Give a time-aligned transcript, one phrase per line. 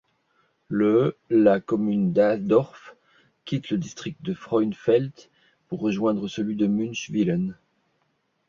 [0.67, 2.95] Le la commune d'Aadorf
[3.45, 5.11] quitte le district de Frauenfeld
[5.67, 7.55] pour rejoindre celui de Münchwilen.